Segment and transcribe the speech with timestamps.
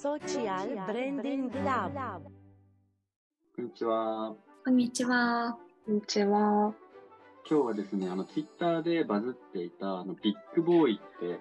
[0.00, 2.22] Social Branding Lab
[3.54, 4.34] こんにちは。
[4.64, 5.58] こんにちは。
[5.84, 6.72] こんにちは。
[7.46, 11.36] 今日はですね、あの、ツイッターでバズっていた、あの、ビッグボーイって、わ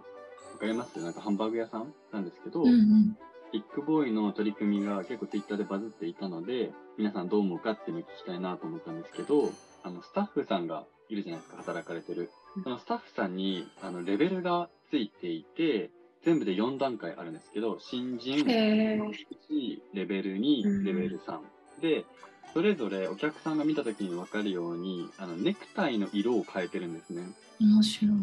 [0.59, 0.99] かります？
[0.99, 3.17] なんかハンバーグ屋さんなんですけど、うんうん。
[3.53, 9.53] ビッグボーイの取り組みが結構ツイッターでバズっていたので、皆さんどう思うかっていうのを聞きたいなと思ったんですけど、
[9.83, 12.29] あの、スタッフさんがいるじゃないですか、働かれてる。
[12.61, 15.91] そのスタッフさんに、あの、レベルがついていて、
[16.23, 19.11] 全部で4段階あるんですけど、新人、へー
[19.49, 21.39] 1レベル2、レベル3。
[21.81, 22.05] で、
[22.53, 27.23] それぞれお客さんが見た時に分かるように、あの、ネクタイの色を変えてるんですね。
[27.59, 28.15] 面白い。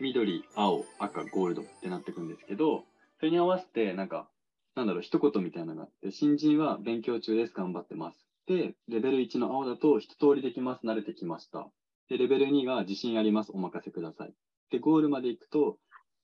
[0.00, 2.84] 緑、青、赤、ゴールドってなってくんですけど、
[3.18, 4.28] それに合わせて、なんか、
[4.74, 8.26] なんだろう、一言みたいなのがあって、新人は勉強中です、頑張ってます。
[8.46, 11.68] で、レベル1の青だと、一通りできます、慣れてきました。
[12.08, 14.34] で、レベル2が自信あります、お任せください。
[14.70, 15.78] で、ゴールまで行くと、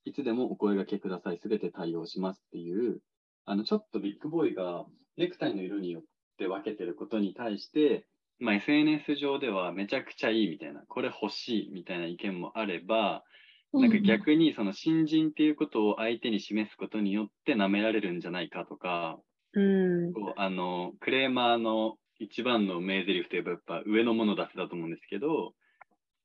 [0.04, 3.00] いつでもお声掛けください、すべて対応しますっていう、
[3.44, 4.86] あの、ちょっとビッグボーイが
[5.16, 6.02] ネクタイの色によっ
[6.38, 8.06] て分けてることに対して、
[8.38, 13.24] まあ、SNS 上ではめちゃくちゃいいみたいな、これ欲しいみたいな意見もあれば、
[13.72, 19.18] なんか逆にその新人っていうことを相手に示すことによって舐められるんじゃないかとか、
[19.52, 20.12] うん。
[20.12, 25.52] こうあの、クレーマーの一番の名台詞といえばやっぱ上のもの出せだと思うんですけど、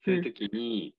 [0.05, 0.95] そういう時に、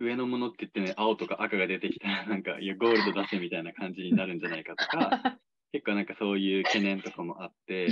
[0.00, 5.38] 上のものって言ってね、青とか赤が出てきたら なんか、いや、ゴールド出せみたいな感じになるんじゃないかとか、
[5.72, 7.88] 結構なんかそういう懸念とかもあって、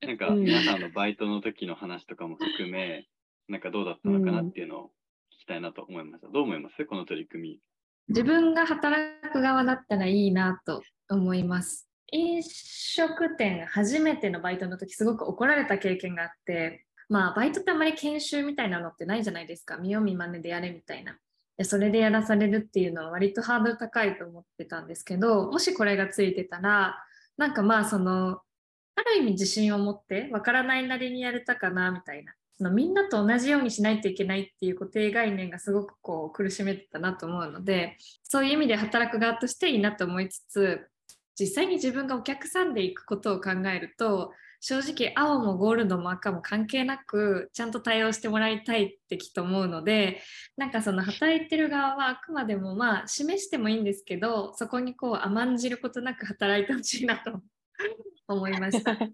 [0.00, 3.06] なんかうん皆さんのバイトの時の話とかも含め、
[3.48, 4.88] なんかどうだったのかなっていうのを
[5.32, 6.28] 聞きたいなと思いました。
[6.28, 6.84] どう思います？
[6.86, 7.60] この取り組み。
[8.08, 9.00] 自分が働
[9.30, 11.88] く側だったらいいなと思います。
[12.10, 19.76] 飲食店初めてのバイトの時すごく怒られた経験があって、まあバイトってあんまり研修みたいなのってないじゃないですか。
[19.76, 21.18] 見よう見まねでやれみたいな。
[21.62, 26.96] それでやらされるっていうのは割とハードル高いと思ってたんですけど、もしこれがついてたら、
[27.36, 28.40] なんかまあその、
[28.94, 32.34] ある意味自信を持ってわからないなりにやれたかなみたいな。
[32.58, 40.86] そのみんなと同じようにしないといけないっていう固定概念がすごくこう苦しめてたなと思うのでそういう意味で働く側としていいなと思いつつ
[41.38, 44.32] 実際に自分がお客さんで行くことを考えると
[44.64, 50.22] 正直青もゴールドも赤も関係なくちゃんと対応してもらいたいってきっと思うので
[50.56, 57.42] なんかその働いてる側はあくまでもまあ示してもいいんですけどそこにこう甘んじることなく働いてほしいなと
[58.28, 58.96] 思いました。
[58.96, 59.10] 確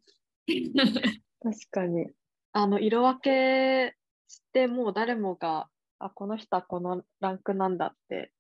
[1.70, 2.06] かに。
[2.53, 8.32] あの、色分けしてもう誰もが、あ、この人はこのランクなんだって、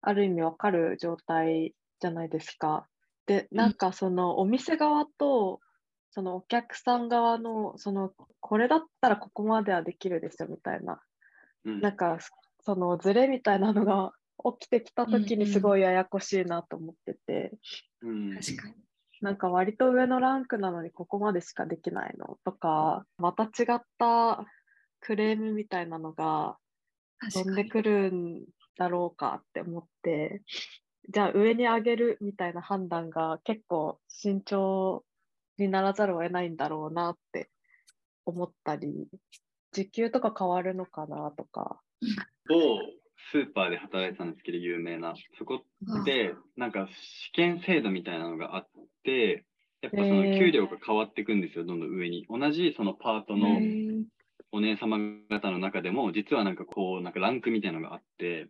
[0.00, 2.86] ある意味わかる状態じゃないですか。
[3.26, 5.60] で、なんかそのお店側と、
[6.14, 11.02] そのお客さん側の、その、これだったらここまではできるですよみたいな、
[11.64, 11.80] うん。
[11.80, 12.18] なんか
[12.60, 14.12] そのズレみたいなのが
[14.58, 17.50] 起きてきた時にすごいややこしいなと思ってて、
[18.00, 18.34] うん。
[18.36, 18.74] 確かに。
[19.22, 24.44] なんか割と上のランクなのにここまでしかできないのとか、また違った
[25.00, 26.58] クレームみたいなのが
[27.32, 28.44] 飛んでくるん
[28.78, 30.42] だろうかって思って、
[31.08, 35.02] じゃあ上に上げるみたいな判断が結構慎重
[35.58, 37.48] にならざるを得ないんだろうなって
[38.26, 39.08] 思ったり、
[39.72, 41.80] 時給とか変わるのかなとか。
[42.48, 42.80] 某
[43.32, 45.14] スーパーで働いてたんですけど、有名な。
[45.38, 45.64] そこ
[46.04, 48.68] で、なんか試験制度みたいなのがあっ
[49.02, 49.44] て、
[49.80, 52.26] やっぱその給料が変わっていくんですよ、どんどん上に。
[52.28, 53.58] 同じそのパートの
[54.52, 54.98] お姉様
[55.28, 58.48] 方の中でも、実はなんかこう、なんかランクみたいなのがあって、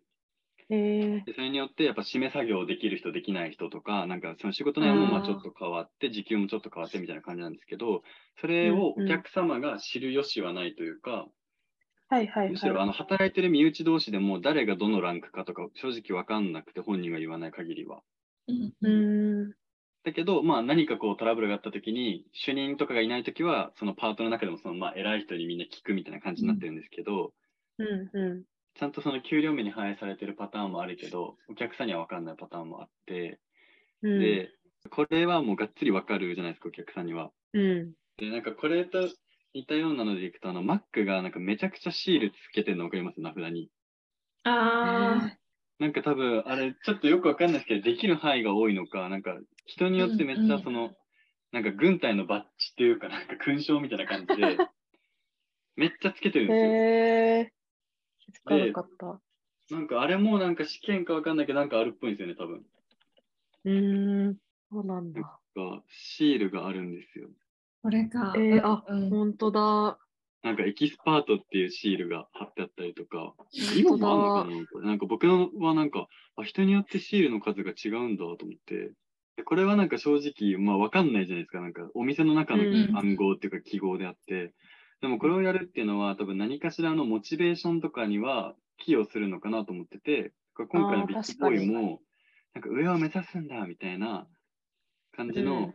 [1.25, 8.03] でそれによってやっぱ締め作業できる人、できない人とか、なんかその仕事内容もまあちょっと変わって、時給もちょっと変わってみたいな感じなんですけど、
[8.39, 11.27] それをお客様が知る由はないというか、
[12.07, 12.87] はいはいむしろあはい。
[12.87, 18.01] の働いてる身内同士でも誰がどのランクかとか正直わかんなくて本人が言わない限りは。
[18.47, 19.55] うんうーん。
[20.03, 27.33] だけど、まあ何かこうトラブルがあった時に主任とかがいない時はそのパートの中でもそのまあ偉い人にみんな聞くみたいな感じになってるんですけど、
[27.77, 28.45] うんう
[28.77, 33.39] ちゃんとその給料面に反映されてるパターンもあるけど、お客さんにはわかんないパターンもあって、
[34.03, 34.07] ん。
[34.07, 34.49] うん、で、
[34.89, 37.31] これはもうがっつりわかるじゃないですか、お客さんには。
[37.53, 37.93] うん。
[38.17, 39.09] で、なんかこれと
[39.53, 43.21] 似たようなのでいくと、あの、マックがなんかめちゃくちゃシールつけてるのわかります？
[43.21, 43.69] 名札に。
[44.43, 45.37] あ
[45.79, 50.91] なんか多分、あれ、ちょっとよくわかんないですけど、できる範囲が多いのか、なんか、人によってめっちゃその、
[51.51, 54.57] なんか軍隊のバッジっていうか、なんか勲章みたいな感じで、
[55.75, 56.77] めっちゃつけてるんですよ。
[58.51, 58.67] へえ。
[58.67, 59.75] 気づかなかった。
[59.75, 62.65] なんかあれもなんか試験かわかんないけど、なんかあるっぽいんですよね、多分。
[63.65, 64.37] うーん。
[64.71, 65.21] そうなんだ。
[65.55, 67.29] がシールがあるんですよ。
[67.81, 68.33] これか。
[68.35, 69.97] えー、あ、うん本当だ。
[70.43, 73.45] なんかエキスパートっていうシールが貼ってあったりとか、本
[73.75, 78.91] 今当だもあんのかなこれなんか僕のはなんか、あ、人によってシールの数が違うんだと思って、
[79.37, 81.61] でこれはなんか正直、まあわかんないじゃないですか。
[81.61, 84.53] なんかお店の中のうん暗号っていうか記号であって。
[85.05, 91.99] でもこれをやるっていうのは多分何かしらのモチベーションとかには寄与するのかなと思ってて、今回のビッグボーイも、
[92.55, 94.25] なんか上を目指すんだみたいな
[95.15, 95.73] 感じうんの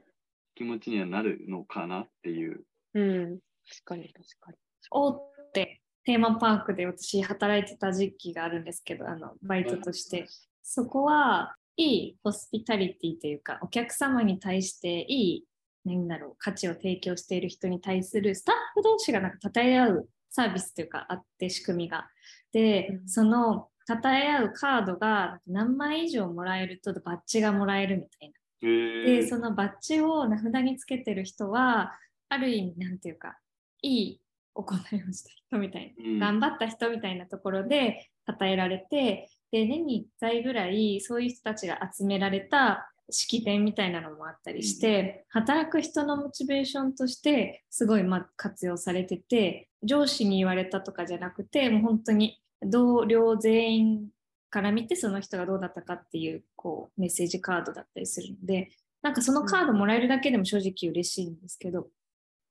[0.57, 2.65] 気持ちにはなるのかなっていう。
[2.95, 3.39] うん。
[3.69, 4.57] 確かに確かに。
[4.91, 5.13] 大
[5.53, 10.27] 手テーマパークで私働いてた時期があるんですけど、あのバイトとして。
[10.61, 15.45] そこはいいホスピタリティというか、お客様に対していい、
[15.85, 22.09] なんだろう、価値を提供している人に対するスタッフ同士がなんか称え合うサービスというかあって仕組みが。
[22.53, 28.69] で、うんその称え合うカードが何枚以上もらえるとバッジがもらえるみたいな。
[28.69, 31.93] へで、そのバッジを名札につけてる人は、
[32.29, 33.39] ある意味、なんていうか、
[33.83, 34.21] いい
[34.55, 54.09] 行いをした人みたいな、うん頑張った人みたいなところで称えられて、で、年に1回ぐらい、そういう人たちが集められた式典みたいなのもあったりして、働く人のモチベーションとして、すごいまあ活用されてて、上司に言われたとかじゃなくて、もう本当に同僚全員
[54.51, 58.71] から見てその人がどうだったかっていうこうメッセージカードだったりするので
[59.01, 61.89] なんかそのカードもらえるだけでも正直嬉しいんですけど、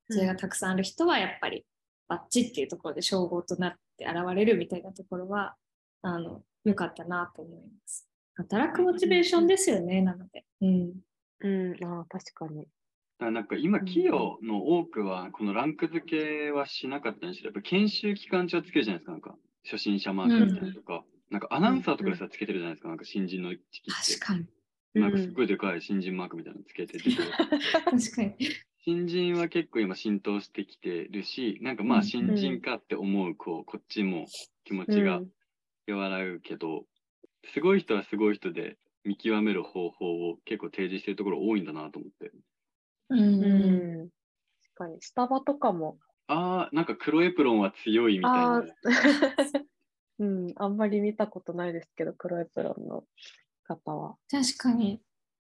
[0.09, 1.65] それがたくさんある人はやっぱり
[2.07, 5.55] バッチっていうところで称号となって現れるみたいなところは
[6.01, 8.08] あの良かったなと思います。
[8.39, 10.45] 働くモチベーションですよね、なので。
[10.61, 10.93] うん。
[11.41, 12.65] うん、ああ、確かに。
[13.19, 24.19] だなんか今、企業の多くは、このランク付けはしなかったにしろ、やっぱ研修期間中はつけるじゃないですか、なんか、初心者マークみたいなのとか、なんかアナウンサーとかでさ、つけてるじゃないですか、なんか新人の時期って。
[24.19, 24.45] 確かに。
[25.01, 28.35] なんかすっごいでかい新人マークみたいなのつけてて、 確かに。
[28.85, 34.27] 新人は結構今浸透してきてるし、なんかまあうん新人かって思う、こう、こっちも
[34.63, 35.31] 気持ちがうん
[35.91, 36.85] 和らぐけど、
[37.45, 42.31] すごい人はすごい人で見極める方法を結構提示してるところ多いんだなと思って。
[43.09, 43.19] うん。
[43.19, 44.09] うん。
[44.09, 45.01] 確かに。
[45.01, 45.97] スタバとかも。
[46.27, 48.63] ああ、なんか黒エプロンは強いみたいあなあ。
[50.19, 53.05] うん、あんまり見たことないですけど、黒エプロンの
[53.63, 54.17] 方は。
[54.29, 55.01] 確かに。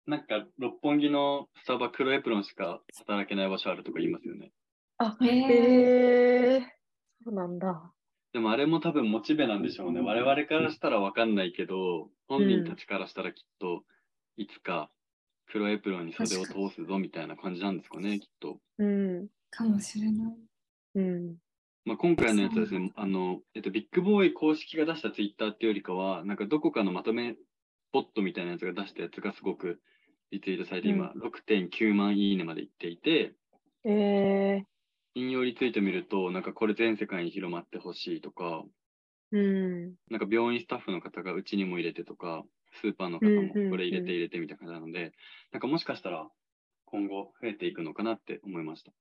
[0.07, 4.53] なんか六本木のスタバ黒エプロンしか働けない場所あるとか言いますよね。
[4.99, 6.79] あ、へへえ
[7.25, 7.93] そうなんだ。
[8.33, 10.01] でもあれも多分モチベなんでしょうね。
[10.01, 13.85] 我々からしたらわかんないけど、本人たちからしたらきっと
[14.37, 14.91] いつか
[15.47, 18.59] 黒エプロンに袖を通すぞみたいな感じなんですかね、きっと。
[18.79, 19.29] うん。
[19.51, 20.37] かもしれない。
[20.95, 21.37] うん。
[21.85, 27.37] まあ、今回のやつはですね、あの、えっと、ビッグボーイ公式が出したツイッターっていうよりかは、なんかどこかのまとめ
[27.93, 29.81] ボットみたいなやつが出したやつがすごく
[30.31, 33.35] リツイートされて、今、6.9万いいねまでいっていて、
[33.85, 34.72] ええ
[35.15, 38.65] 引用リツイート見ると、なんかこれ全世界に広まってほしいとか、
[39.31, 39.95] うん。
[40.11, 42.45] なんか病院スタッフの方がうちにも入れてとか、
[42.81, 45.13] スーパーの方うんうんうんもこれ入れて入れてみたいな感じなので、
[45.53, 46.29] なんかもしかしたら
[46.87, 48.93] 今後増えていくのかなって思いました。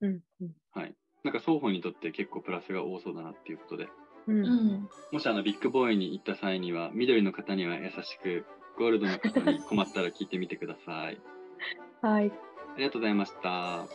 [0.00, 0.20] うん。
[0.40, 0.94] うんはい。
[1.22, 3.88] なんか双方にとって結構プラスが多そうだなっていうことで、
[4.26, 4.44] うん。
[4.44, 4.88] うん。
[5.12, 8.46] もしあのビッグボーイに行った際には、緑の方には優しく、
[8.78, 11.20] ゴールドの方に困ったら聞いてみてください。
[12.00, 12.32] はい。
[12.32, 13.86] ありがとうございました。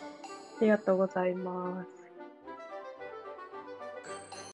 [0.59, 1.96] ありがとうございます。